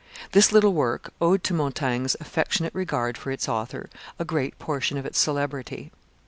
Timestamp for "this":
0.31-0.51